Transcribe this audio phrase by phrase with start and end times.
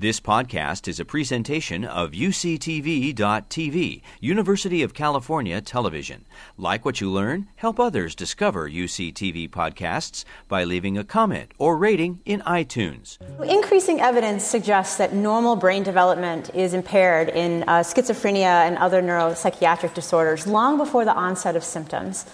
[0.00, 6.24] This podcast is a presentation of UCTV.tv, University of California Television.
[6.56, 12.20] Like what you learn, help others discover UCTV podcasts by leaving a comment or rating
[12.24, 13.18] in iTunes.
[13.42, 19.94] Increasing evidence suggests that normal brain development is impaired in uh, schizophrenia and other neuropsychiatric
[19.94, 22.24] disorders long before the onset of symptoms.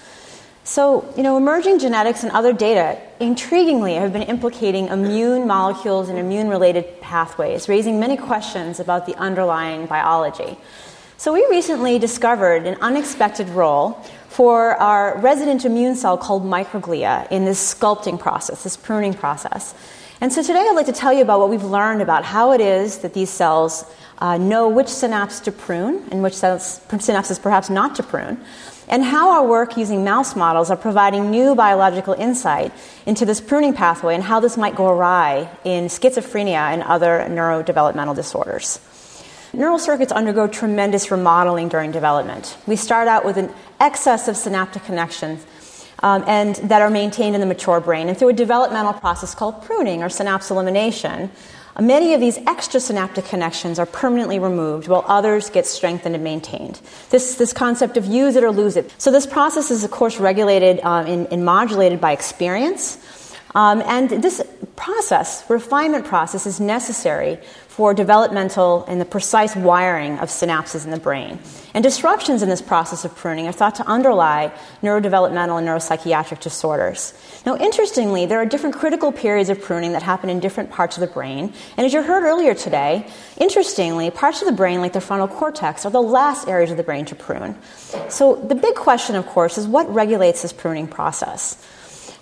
[0.66, 6.18] So, you know, emerging genetics and other data, intriguingly, have been implicating immune molecules and
[6.18, 10.56] immune related pathways, raising many questions about the underlying biology.
[11.18, 13.92] So, we recently discovered an unexpected role
[14.28, 19.74] for our resident immune cell called microglia in this sculpting process, this pruning process.
[20.22, 22.62] And so, today I'd like to tell you about what we've learned about how it
[22.62, 23.84] is that these cells
[24.16, 28.42] uh, know which synapse to prune and which synapses perhaps not to prune
[28.88, 32.72] and how our work using mouse models are providing new biological insight
[33.06, 38.14] into this pruning pathway and how this might go awry in schizophrenia and other neurodevelopmental
[38.14, 38.80] disorders.
[39.52, 42.56] Neural circuits undergo tremendous remodeling during development.
[42.66, 45.46] We start out with an excess of synaptic connections
[46.02, 48.08] um, and that are maintained in the mature brain.
[48.08, 51.30] And through a developmental process called pruning or synapse elimination,
[51.80, 56.80] Many of these extrasynaptic connections are permanently removed, while others get strengthened and maintained.
[57.10, 58.94] This, this concept of use it or lose it.
[58.98, 62.98] So, this process is, of course, regulated um, and, and modulated by experience.
[63.54, 64.42] Um, and this
[64.74, 67.38] process, refinement process, is necessary
[67.68, 71.38] for developmental and the precise wiring of synapses in the brain.
[71.72, 74.52] And disruptions in this process of pruning are thought to underlie
[74.82, 77.14] neurodevelopmental and neuropsychiatric disorders.
[77.44, 81.00] Now, interestingly, there are different critical periods of pruning that happen in different parts of
[81.00, 81.52] the brain.
[81.76, 83.08] And as you heard earlier today,
[83.38, 86.84] interestingly, parts of the brain, like the frontal cortex, are the last areas of the
[86.84, 87.56] brain to prune.
[88.08, 91.60] So, the big question, of course, is what regulates this pruning process?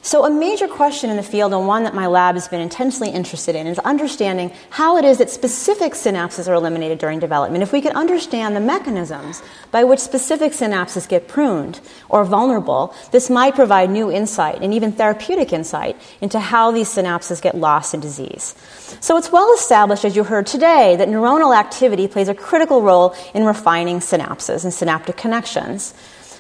[0.05, 3.08] So, a major question in the field, and one that my lab has been intensely
[3.08, 7.62] interested in, is understanding how it is that specific synapses are eliminated during development.
[7.62, 13.30] If we could understand the mechanisms by which specific synapses get pruned or vulnerable, this
[13.30, 18.01] might provide new insight and even therapeutic insight into how these synapses get lost in
[18.01, 18.57] disease.
[18.98, 23.14] So, it's well established, as you heard today, that neuronal activity plays a critical role
[23.35, 25.95] in refining synapses and synaptic connections.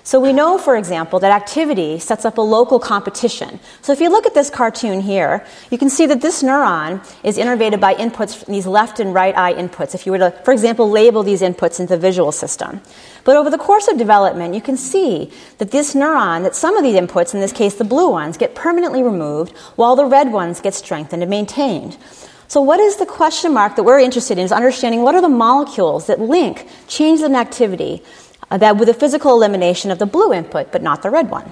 [0.04, 3.60] So we know, for example, that activity sets up a local competition.
[3.82, 7.38] So if you look at this cartoon here, you can see that this neuron is
[7.38, 10.90] innervated by inputs, these left and right eye inputs, if you were to, for example,
[10.90, 12.80] label these inputs into the visual system.
[13.22, 16.82] But over the course of development, you can see that this neuron, that some of
[16.82, 20.60] these inputs, in this case the blue ones, get permanently removed, while the red ones
[20.60, 21.96] get strengthened and maintained.
[22.48, 25.28] So, what is the question mark that we're interested in is understanding what are the
[25.28, 28.02] molecules that link change in activity
[28.52, 31.50] Uh, that with a physical elimination of the blue input, but not the red one.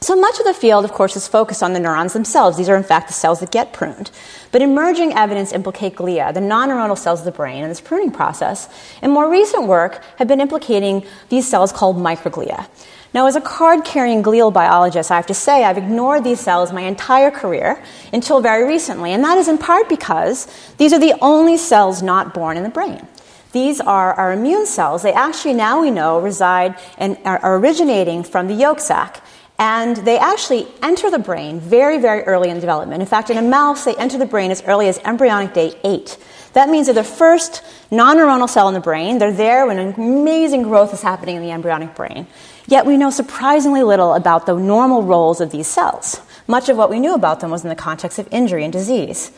[0.00, 2.56] So much of the field, of course, is focused on the neurons themselves.
[2.56, 4.12] These are, in fact, the cells that get pruned.
[4.52, 8.68] But emerging evidence implicate glia, the non-neuronal cells of the brain, in this pruning process.
[9.02, 12.68] And more recent work have been implicating these cells called microglia.
[13.12, 16.72] Now, as a card carrying glial biologist, I have to say I've ignored these cells
[16.72, 17.82] my entire career
[18.12, 19.12] until very recently.
[19.12, 22.68] And that is in part because these are the only cells not born in the
[22.68, 23.08] brain.
[23.52, 25.02] These are our immune cells.
[25.02, 29.22] They actually, now we know, reside and are originating from the yolk sac.
[29.58, 33.02] And they actually enter the brain very, very early in development.
[33.02, 36.16] In fact, in a mouse, they enter the brain as early as embryonic day eight.
[36.52, 39.18] That means they're the first non neuronal cell in the brain.
[39.18, 42.26] They're there when amazing growth is happening in the embryonic brain.
[42.68, 46.20] Yet we know surprisingly little about the normal roles of these cells.
[46.46, 49.32] Much of what we knew about them was in the context of injury and disease.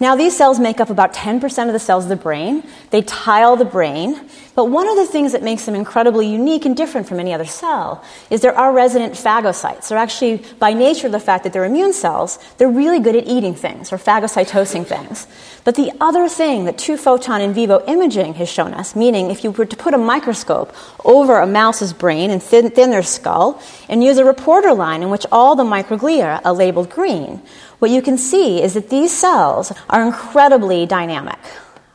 [0.00, 2.64] Now, these cells make up about 10% of the cells of the brain.
[2.88, 4.18] They tile the brain.
[4.54, 7.44] But one of the things that makes them incredibly unique and different from any other
[7.44, 9.88] cell is there are resident phagocytes.
[9.88, 13.26] They're actually, by nature of the fact that they're immune cells, they're really good at
[13.26, 15.26] eating things or phagocytosing things.
[15.64, 19.44] But the other thing that two photon in vivo imaging has shown us, meaning if
[19.44, 20.74] you were to put a microscope
[21.04, 25.10] over a mouse's brain and thin, thin their skull and use a reporter line in
[25.10, 27.42] which all the microglia are labeled green,
[27.80, 31.38] what you can see is that these cells are incredibly dynamic.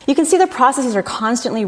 [0.08, 1.64] You can see the processes are constantly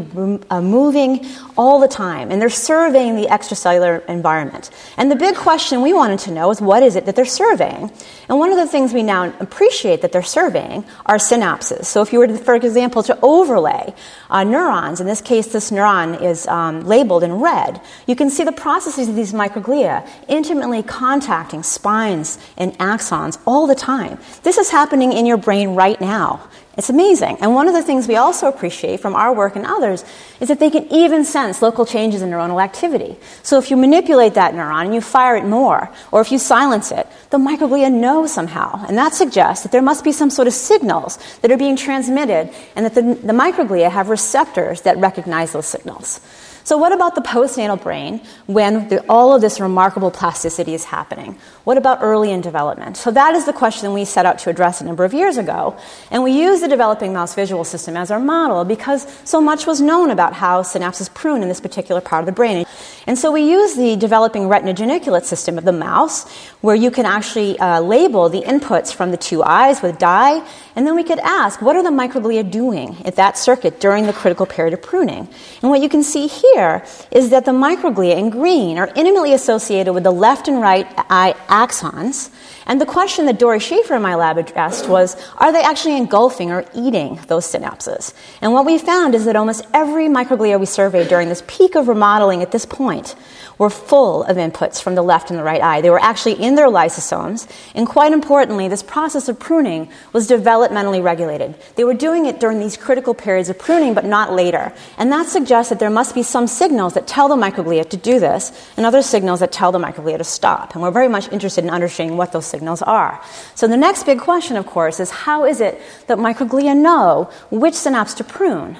[0.50, 1.26] uh, moving
[1.56, 4.70] all the time, and they're surveying the extracellular environment.
[4.96, 7.90] And the big question we wanted to know is what is it that they're surveying?
[8.28, 11.86] And one of the things we now appreciate that they're surveying are synapses.
[11.86, 13.92] So if you were, to, for example, to overlay
[14.30, 18.44] uh, neurons, in this case, this neuron is um, labeled in red, you can see
[18.44, 24.18] the processes of these microglia intimately contacting spines and axons all the time.
[24.42, 27.38] This is happening in your brain right now It's amazing.
[27.40, 30.04] And one of the things we also appreciate from our work and others
[30.38, 33.16] is that they can even sense local changes in neuronal activity.
[33.42, 36.92] So if you manipulate that neuron and you fire it more, or if you silence
[36.92, 38.86] it, the microglia know somehow.
[38.86, 42.54] And that suggests that there must be some sort of signals that are being transmitted
[42.76, 46.20] and that the, the microglia have receptors that recognize those signals.
[46.68, 51.38] So, what about the postnatal brain when the, all of this remarkable plasticity is happening?
[51.64, 52.98] What about early in development?
[52.98, 55.78] So, that is the question we set out to address a number of years ago.
[56.10, 59.80] And we used the developing mouse visual system as our model because so much was
[59.80, 62.66] known about how synapses prune in this particular part of the brain.
[63.08, 67.06] And so, we use the developing retina geniculate system of the mouse, where you can
[67.06, 70.46] actually uh, label the inputs from the two eyes with dye,
[70.76, 74.12] and then we could ask, what are the microglia doing at that circuit during the
[74.12, 75.26] critical period of pruning?
[75.62, 79.94] And what you can see here is that the microglia in green are intimately associated
[79.94, 82.28] with the left and right eye axons.
[82.66, 86.50] And the question that Dori Schafer in my lab addressed was are they actually engulfing
[86.50, 88.14] or eating those synapses?
[88.40, 91.88] And what we found is that almost every microglia we surveyed during this peak of
[91.88, 93.14] remodeling at this point
[93.58, 95.80] were full of inputs from the left and the right eye.
[95.80, 97.48] They were actually in their lysosomes.
[97.74, 101.56] And quite importantly, this process of pruning was developmentally regulated.
[101.74, 104.72] They were doing it during these critical periods of pruning, but not later.
[104.96, 108.20] And that suggests that there must be some signals that tell the microglia to do
[108.20, 110.74] this and other signals that tell the microglia to stop.
[110.74, 113.22] And we're very much interested in understanding what those signals are.
[113.54, 117.74] So the next big question, of course, is how is it that microglia know which
[117.74, 118.78] synapse to prune?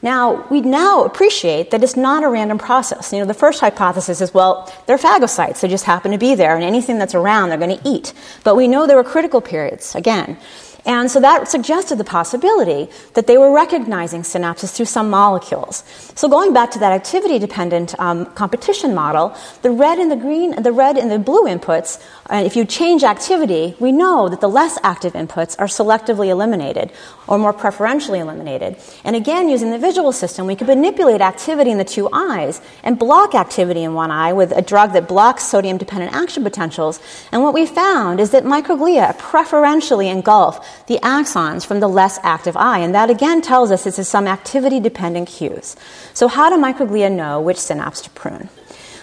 [0.00, 3.12] Now, we now appreciate that it's not a random process.
[3.12, 5.60] You know, the first hypothesis is, well, they're phagocytes.
[5.60, 8.12] They just happen to be there, and anything that's around, they're going to eat.
[8.44, 10.36] But we know there were critical periods, again.
[10.86, 15.84] And so that suggested the possibility that they were recognizing synapses through some molecules.
[16.14, 20.62] So going back to that activity dependent um, competition model, the red and the green,
[20.62, 24.48] the red and the blue inputs, uh, if you change activity, we know that the
[24.48, 26.92] less active inputs are selectively eliminated
[27.26, 28.76] or more preferentially eliminated.
[29.04, 32.98] And again, using the visual system, we could manipulate activity in the two eyes and
[32.98, 37.00] block activity in one eye with a drug that blocks sodium dependent action potentials.
[37.32, 42.56] And what we found is that microglia preferentially engulf the axons from the less active
[42.56, 42.78] eye.
[42.78, 45.76] And that again tells us this is some activity dependent cues.
[46.14, 48.48] So, how do microglia know which synapse to prune?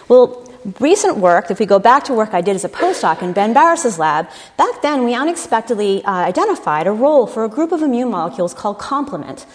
[0.08, 0.46] Well,
[0.80, 3.54] recent work, if we go back to work I did as a postdoc in Ben
[3.54, 4.28] Barres's lab,
[4.58, 8.80] back then we unexpectedly uh, identified a role for a group of immune molecules called
[8.80, 9.46] complement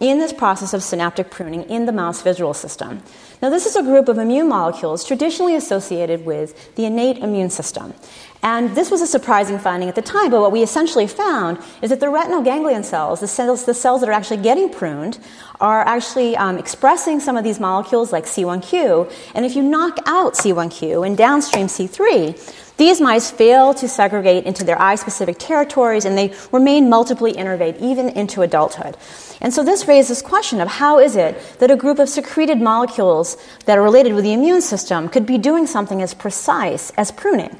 [0.00, 3.02] in this process of synaptic pruning in the mouse visual system.
[3.42, 7.92] Now, this is a group of immune molecules traditionally associated with the innate immune system.
[8.44, 11.88] And this was a surprising finding at the time, but what we essentially found is
[11.88, 15.18] that the retinal ganglion cells, the cells, the cells that are actually getting pruned,
[15.62, 19.10] are actually um, expressing some of these molecules like C1q.
[19.34, 24.62] And if you knock out C1q and downstream C3, these mice fail to segregate into
[24.62, 28.98] their eye specific territories and they remain multiply innervate even into adulthood.
[29.40, 32.60] And so this raises this question of how is it that a group of secreted
[32.60, 37.10] molecules that are related with the immune system could be doing something as precise as
[37.10, 37.58] pruning?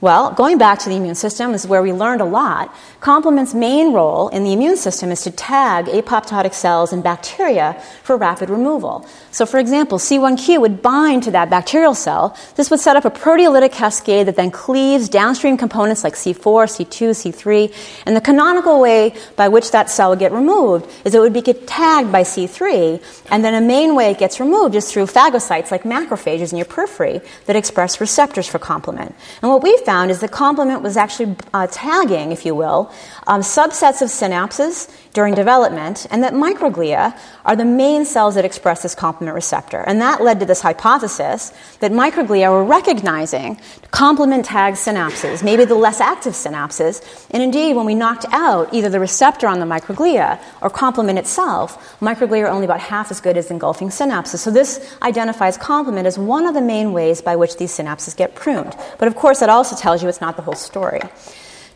[0.00, 2.72] Well, going back to the immune system is where we learned a lot.
[3.00, 8.16] Complement's main role in the immune system is to tag apoptotic cells and bacteria for
[8.16, 9.04] rapid removal.
[9.32, 12.36] So, for example, C1q would bind to that bacterial cell.
[12.54, 17.10] This would set up a proteolytic cascade that then cleaves downstream components like C4, C2,
[17.10, 17.74] C3.
[18.06, 21.42] And the canonical way by which that cell would get removed is it would be
[21.42, 23.02] tagged by C3,
[23.32, 26.66] and then a main way it gets removed is through phagocytes like macrophages in your
[26.66, 29.12] periphery that express receptors for complement.
[29.42, 32.92] And what we found is that complement was actually uh, tagging, if you will,
[33.26, 34.76] um, subsets of synapses
[35.12, 39.80] during development, and that microglia are the main cells that express this complement receptor.
[39.86, 43.60] And that led to this hypothesis that microglia were recognizing
[43.90, 47.26] complement tagged synapses, maybe the less active synapses.
[47.30, 51.98] And indeed, when we knocked out either the receptor on the microglia or complement itself,
[52.00, 54.38] microglia are only about half as good as engulfing synapses.
[54.38, 58.34] So this identifies complement as one of the main ways by which these synapses get
[58.34, 58.76] pruned.
[58.98, 61.00] But of course, it also tells you it's not the whole story.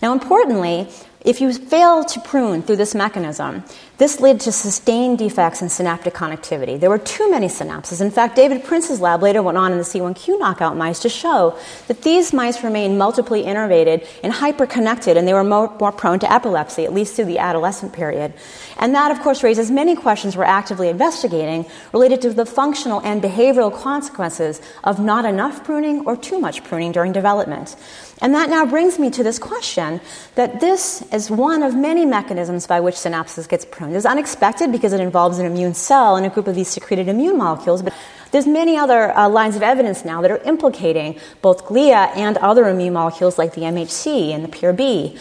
[0.02, 0.88] Now, importantly,
[1.24, 3.64] if you fail to prune through this mechanism,
[4.02, 6.78] this led to sustained defects in synaptic connectivity.
[6.78, 8.00] There were too many synapses.
[8.00, 11.56] In fact, David Prince's lab later went on in the C1q knockout mice to show
[11.86, 16.32] that these mice remained multiply innervated and hyperconnected, and they were more, more prone to
[16.32, 18.34] epilepsy, at least through the adolescent period.
[18.76, 23.22] And that, of course, raises many questions we're actively investigating related to the functional and
[23.22, 27.76] behavioral consequences of not enough pruning or too much pruning during development.
[28.20, 30.00] And that now brings me to this question
[30.34, 33.91] that this is one of many mechanisms by which synapses gets pruned.
[33.94, 37.38] It's unexpected because it involves an immune cell and a group of these secreted immune
[37.38, 37.94] molecules, but
[38.30, 42.68] there's many other uh, lines of evidence now that are implicating both glia and other
[42.68, 45.18] immune molecules like the MHC and the PirB.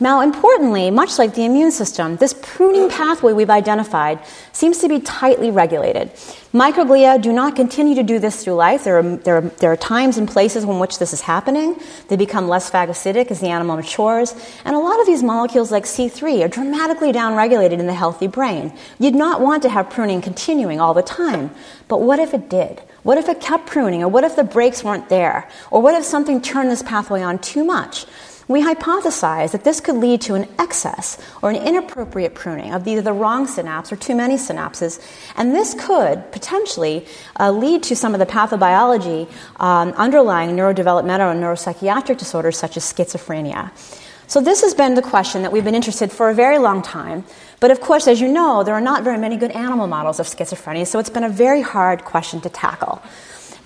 [0.00, 4.20] Now, importantly, much like the immune system, this pruning pathway we've identified
[4.52, 6.12] seems to be tightly regulated.
[6.54, 8.84] Microglia do not continue to do this through life.
[8.84, 11.80] There are, there, are, there are times and places in which this is happening.
[12.06, 14.36] They become less phagocytic as the animal matures.
[14.64, 18.72] And a lot of these molecules, like C3, are dramatically downregulated in the healthy brain.
[19.00, 21.50] You'd not want to have pruning continuing all the time.
[21.88, 22.82] But what if it did?
[23.02, 24.04] What if it kept pruning?
[24.04, 25.50] Or what if the brakes weren't there?
[25.72, 28.06] Or what if something turned this pathway on too much?
[28.48, 33.02] We hypothesized that this could lead to an excess or an inappropriate pruning of either
[33.02, 34.98] the wrong synapse or too many synapses,
[35.36, 37.06] and this could potentially
[37.38, 42.90] uh, lead to some of the pathobiology um, underlying neurodevelopmental and neuropsychiatric disorders such as
[42.90, 43.70] schizophrenia.
[44.28, 47.24] So, this has been the question that we've been interested for a very long time.
[47.60, 50.26] But of course, as you know, there are not very many good animal models of
[50.26, 53.02] schizophrenia, so it's been a very hard question to tackle.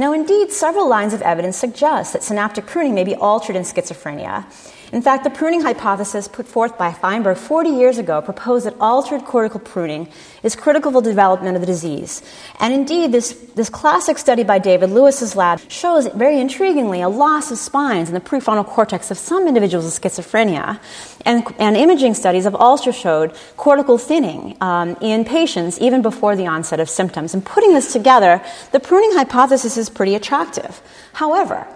[0.03, 4.45] Now, indeed, several lines of evidence suggest that synaptic pruning may be altered in schizophrenia.
[4.93, 9.25] In fact, the pruning hypothesis put forth by Feinberg 40 years ago proposed that altered
[9.25, 10.07] cortical pruning
[10.43, 12.21] is critical for the development of the disease.
[12.61, 17.51] And indeed, this, this classic study by David Lewis's lab shows, very intriguingly, a loss
[17.51, 20.79] of spines in the prefrontal cortex of some individuals with schizophrenia.
[21.25, 26.47] And, and imaging studies have also showed cortical thinning um, in patients even before the
[26.47, 27.33] onset of symptoms.
[27.33, 30.83] And putting this together, the pruning hypothesis is pretty attractive.
[31.15, 31.67] However,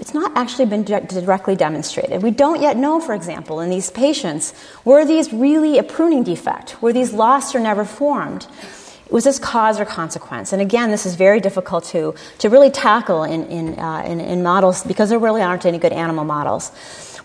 [0.00, 2.22] it's not actually been directly demonstrated.
[2.22, 6.80] We don't yet know, for example, in these patients, were these really a pruning defect?
[6.82, 8.46] Were these lost or never formed?
[9.10, 10.54] Was this cause or consequence?
[10.54, 14.42] And again, this is very difficult to, to really tackle in, in, uh, in, in
[14.42, 16.72] models because there really aren't any good animal models.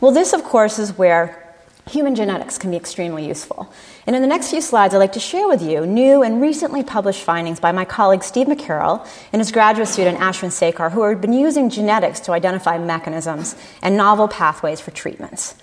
[0.01, 1.55] Well, this, of course, is where
[1.89, 3.71] human genetics can be extremely useful.
[4.07, 6.81] And in the next few slides, I'd like to share with you new and recently
[6.81, 11.19] published findings by my colleague Steve McCarroll and his graduate student Ashwin Sekar, who have
[11.19, 15.55] been using genetics to identify mechanisms and novel pathways for treatments.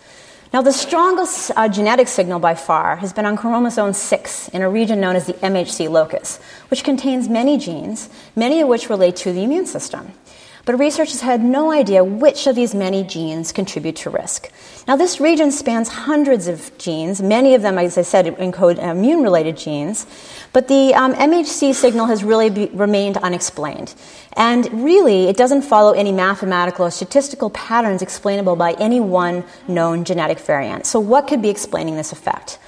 [0.52, 4.68] Now, the strongest uh, genetic signal by far has been on chromosome 6 in a
[4.68, 9.32] region known as the MHC locus, which contains many genes, many of which relate to
[9.32, 10.12] the immune system.
[10.64, 14.50] But researchers had no idea which of these many genes contribute to risk.
[14.88, 17.20] Now, this region spans hundreds of genes.
[17.20, 20.06] Many of them, as I said, encode immune related genes.
[20.54, 23.94] But the um, MHC signal has really be, remained unexplained.
[24.34, 30.04] And really, it doesn't follow any mathematical or statistical patterns explainable by any one known
[30.04, 30.86] genetic variant.
[30.86, 32.58] So, what could be explaining this effect?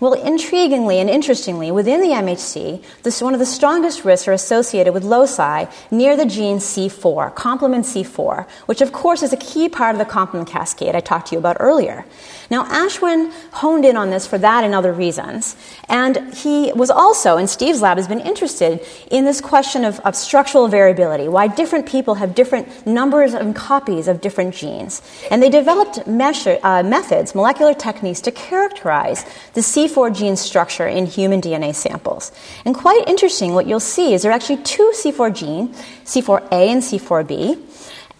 [0.00, 4.94] Well, intriguingly and interestingly, within the MHC, this, one of the strongest risks are associated
[4.94, 9.94] with loci near the gene C4, complement C4, which of course is a key part
[9.94, 12.06] of the complement cascade I talked to you about earlier.
[12.50, 15.54] Now, Ashwin honed in on this for that and other reasons.
[15.88, 18.80] And he was also, in Steve's lab, has been interested
[19.10, 24.08] in this question of, of structural variability, why different people have different numbers and copies
[24.08, 25.02] of different genes.
[25.30, 31.06] And they developed measure, uh, methods, molecular techniques to characterize the C4 gene structure in
[31.06, 32.32] human DNA samples.
[32.64, 36.82] And quite interesting, what you'll see is there are actually two C4 genes, C4A and
[36.82, 37.58] C4B.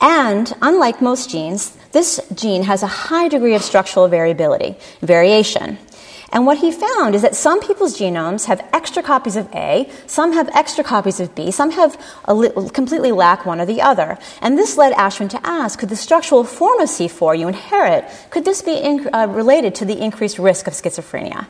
[0.00, 5.79] And unlike most genes, this gene has a high degree of structural variability, variation.
[6.33, 10.33] And what he found is that some people's genomes have extra copies of A, some
[10.33, 14.17] have extra copies of B, some have li- completely lack one or the other.
[14.41, 18.45] And this led Ashwin to ask, could the structural form of C4 you inherit, could
[18.45, 21.47] this be in- uh, related to the increased risk of schizophrenia?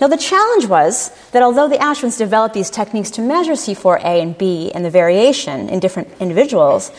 [0.00, 4.36] Now, the challenge was that although the Ashwins developed these techniques to measure C4A and
[4.36, 6.90] B and the variation in different individuals,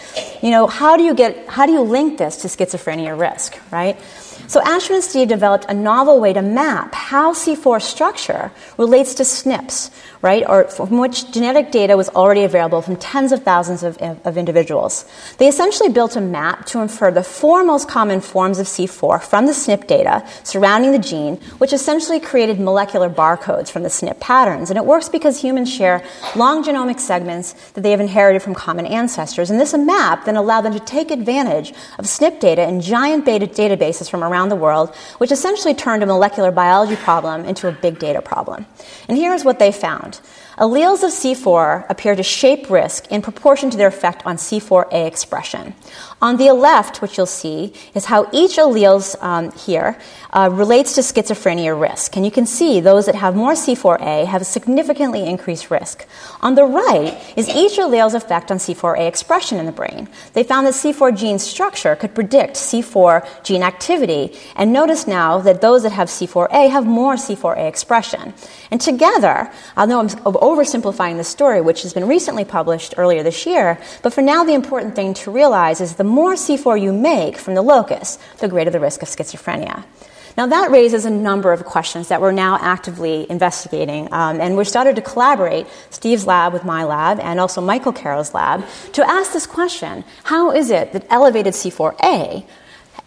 [0.42, 4.00] you know, how do you get, how do you link this to schizophrenia risk, right?
[4.48, 9.24] So Ashwin and Steve developed a novel way to map how C4 structure relates to
[9.24, 9.90] SNPs,
[10.22, 14.38] right, or from which genetic data was already available from tens of thousands of, of
[14.38, 15.06] individuals.
[15.40, 19.48] They essentially built a map to infer the four most common forms of C4 from
[19.48, 24.70] the SNP data surrounding the gene, which essentially created molecular barcodes from the SNP patterns.
[24.70, 26.04] And it works because humans share
[26.36, 29.50] long genomic segments that they have inherited from common ancestors.
[29.50, 34.10] And this map then allowed them to take advantage of SNP data in giant databases
[34.10, 38.22] from around the world, which essentially turned a molecular biology problem into a big data
[38.22, 38.66] problem.
[39.08, 40.20] And here's what they found.
[40.58, 45.76] Alleles of C4 appear to shape risk in proportion to their effect on C4A expression.
[46.22, 49.98] On the left, what you'll see is how each allele um, here
[50.32, 52.16] uh, relates to schizophrenia risk.
[52.16, 56.08] And you can see those that have more C4A have a significantly increased risk.
[56.42, 60.08] On the right is each allele's effect on C4A expression in the brain.
[60.34, 64.38] They found that C4 gene structure could predict C4 gene activity.
[64.56, 68.34] And notice now that those that have C4A have more C4A expression.
[68.72, 70.10] And together, although I'm
[70.46, 74.54] oversimplifying the story, which has been recently published earlier this year, but for now, the
[74.54, 78.70] important thing to realize is the more C4 you make from the locus, the greater
[78.70, 79.84] the risk of schizophrenia.
[80.38, 84.10] Now, that raises a number of questions that we're now actively investigating.
[84.12, 88.34] Um, and we've started to collaborate, Steve's lab with my lab, and also Michael Carroll's
[88.34, 92.46] lab, to ask this question How is it that elevated C4A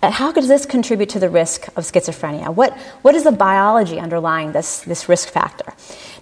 [0.00, 2.54] uh, how does this contribute to the risk of schizophrenia?
[2.54, 5.72] What, what is the biology underlying this, this risk factor?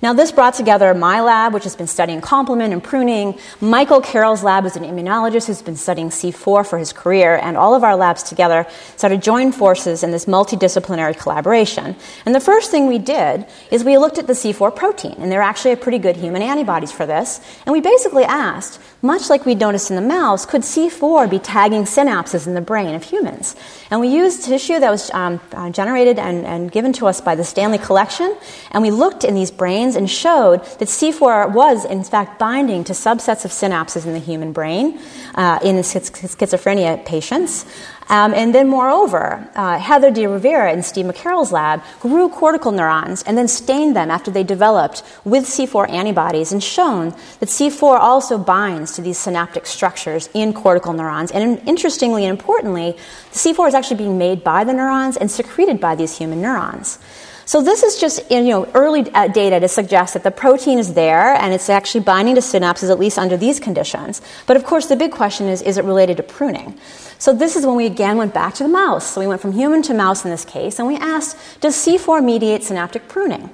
[0.02, 3.38] Now, this brought together my lab, which has been studying complement and pruning.
[3.60, 7.74] Michael Carroll's lab is an immunologist who's been studying C4 for his career, and all
[7.74, 11.96] of our labs together started join forces in this multidisciplinary collaboration.
[12.26, 15.40] And the first thing we did is we looked at the C4 protein, and there
[15.40, 17.40] are actually a pretty good human antibodies for this.
[17.64, 21.84] And we basically asked, much like we'd noticed in the mouse, could C4 be tagging
[21.84, 23.56] synapses in the brain of humans?
[23.90, 27.34] And we used tissue that was um, uh, generated and, and given to us by
[27.34, 28.36] the Stanley Collection,
[28.72, 32.92] and we looked in these brains and showed that C4 was, in fact, binding to
[32.92, 34.98] subsets of synapses in the human brain
[35.34, 37.66] uh, in schizophrenia patients.
[38.08, 43.22] Um, and then, moreover, uh, Heather de Rivera in Steve McCarroll's lab grew cortical neurons
[43.24, 48.38] and then stained them after they developed with C4 antibodies and shown that C4 also
[48.38, 51.32] binds to these synaptic structures in cortical neurons.
[51.32, 52.96] And interestingly and importantly,
[53.32, 56.98] the C4 is actually being made by the neurons and secreted by these human neurons.
[57.46, 60.94] So this is just you know early uh, data to suggest that the protein is
[60.94, 64.20] there and it's actually binding to synapses at least under these conditions.
[64.46, 66.76] But of course, the big question is: is it related to pruning?
[67.18, 69.12] So this is when we again went back to the mouse.
[69.12, 72.22] So we went from human to mouse in this case, and we asked: Does C4
[72.22, 73.48] mediate synaptic pruning?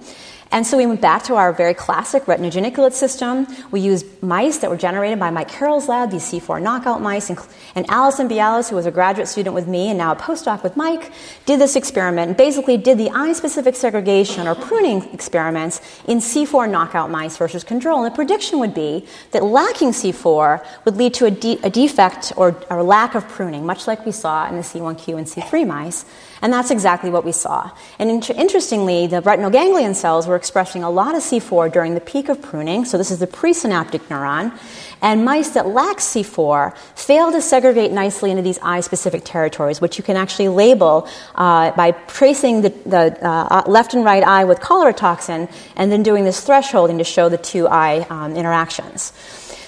[0.53, 3.47] And so we went back to our very classic retinogeniculate system.
[3.71, 7.31] We used mice that were generated by Mike Carroll's lab, these C4 knockout mice.
[7.31, 7.39] And,
[7.75, 10.77] and Allison Bialas, who was a graduate student with me and now a postdoc with
[10.77, 11.11] Mike,
[11.47, 16.71] did this experiment and basically did the eye specific segregation or pruning experiments in C4
[16.71, 18.05] knockout mice versus control.
[18.05, 22.35] And the prediction would be that lacking C4 would lead to a, de- a defect
[22.37, 26.05] or, or lack of pruning, much like we saw in the C1Q and C3 mice.
[26.43, 27.71] And that's exactly what we saw.
[28.01, 32.01] And inter- interestingly, the retinal ganglion cells were expressing a lot of C4 during the
[32.01, 34.53] peak of pruning, so this is the presynaptic neuron.
[35.01, 39.99] And mice that lack C4 fail to segregate nicely into these eye specific territories, which
[39.99, 44.61] you can actually label uh, by tracing the, the uh, left and right eye with
[44.61, 49.13] cholera toxin and then doing this thresholding to show the two eye um, interactions.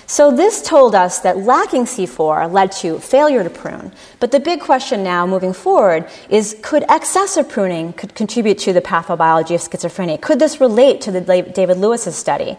[0.06, 3.92] So this told us that lacking C4 led to failure to prune.
[4.20, 8.82] But the big question now moving forward is could excessive pruning could contribute to the
[8.82, 10.20] pathobiology of schizophrenia?
[10.20, 12.56] Could this relate to the David Lewis's study?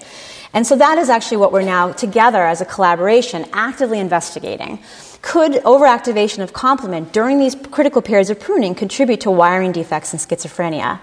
[0.54, 4.80] And so that is actually what we're now together as a collaboration actively investigating.
[5.26, 10.20] Could overactivation of complement during these critical periods of pruning contribute to wiring defects in
[10.20, 11.00] schizophrenia?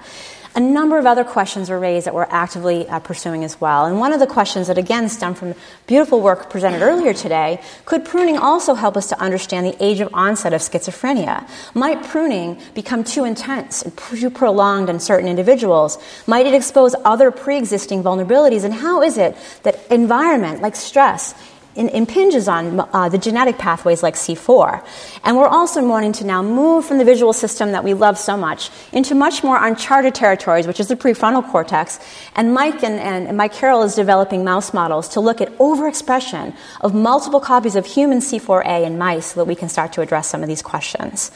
[0.54, 3.84] A number of other questions were raised that we're actively uh, pursuing as well.
[3.84, 5.54] And one of the questions that again stem from
[5.88, 10.08] beautiful work presented earlier today could pruning also help us to understand the age of
[10.14, 11.48] onset of schizophrenia?
[11.74, 15.98] Might pruning become too intense and too prolonged in certain individuals?
[16.28, 18.62] Might it expose other pre existing vulnerabilities?
[18.62, 21.34] And how is it that environment like stress,
[21.74, 24.84] impinges on uh, the genetic pathways like C4.
[25.24, 28.36] And we're also wanting to now move from the visual system that we love so
[28.36, 31.98] much into much more uncharted territories, which is the prefrontal cortex.
[32.36, 36.94] And Mike and, and Mike Carroll is developing mouse models to look at overexpression of
[36.94, 40.42] multiple copies of human C4A in mice so that we can start to address some
[40.42, 41.30] of these questions.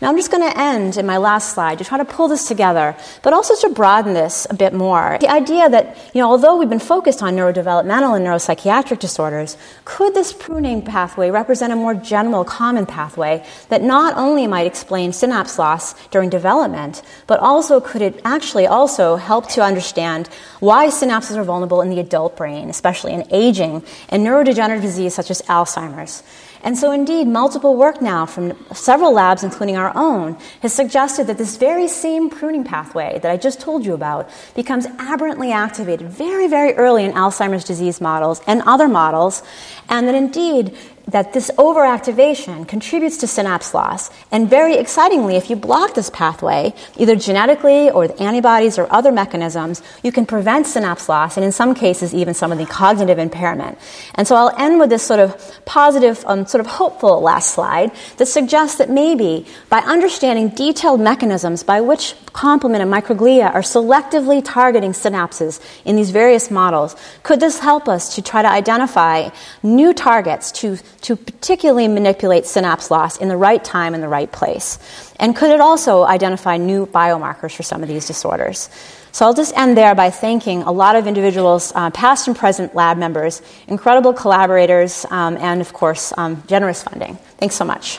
[0.00, 2.46] Now I'm just going to end in my last slide to try to pull this
[2.46, 5.18] together, but also to broaden this a bit more.
[5.20, 10.14] The idea that, you know, although we've been focused on neurodevelopmental and neuropsychiatric disorders, could
[10.14, 15.58] this pruning pathway represent a more general common pathway that not only might explain synapse
[15.58, 20.28] loss during development, but also could it actually also help to understand
[20.60, 25.30] why synapses are vulnerable in the adult brain, especially in aging and neurodegenerative disease such
[25.30, 26.22] as Alzheimer's?
[26.62, 31.38] And so, indeed, multiple work now from several labs, including our own, has suggested that
[31.38, 36.48] this very same pruning pathway that I just told you about becomes aberrantly activated very,
[36.48, 39.42] very early in Alzheimer's disease models and other models,
[39.88, 40.76] and that indeed
[41.08, 44.10] that this overactivation contributes to synapse loss.
[44.30, 49.10] And very excitingly, if you block this pathway, either genetically or with antibodies or other
[49.10, 53.18] mechanisms, you can prevent synapse loss and in some cases even some of the cognitive
[53.18, 53.78] impairment.
[54.14, 57.90] And so I'll end with this sort of positive, um, sort of hopeful last slide
[58.18, 64.42] that suggests that maybe by understanding detailed mechanisms by which complement and microglia are selectively
[64.44, 69.28] targeting synapses in these various models, could this help us to try to identify
[69.62, 74.30] new targets to to particularly manipulate synapse loss in the right time and the right
[74.30, 74.78] place?
[75.20, 78.68] And could it also identify new biomarkers for some of these disorders?
[79.12, 82.74] So I'll just end there by thanking a lot of individuals, uh, past and present
[82.74, 87.16] lab members, incredible collaborators, um, and of course, um, generous funding.
[87.38, 87.98] Thanks so much.